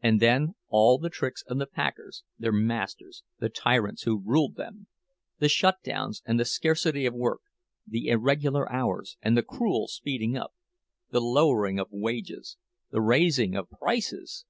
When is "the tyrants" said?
3.40-4.02